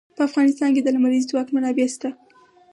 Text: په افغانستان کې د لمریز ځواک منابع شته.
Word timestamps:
په 0.15 0.21
افغانستان 0.29 0.69
کې 0.75 0.81
د 0.83 0.87
لمریز 0.95 1.23
ځواک 1.31 1.47
منابع 1.55 1.87
شته. 1.95 2.09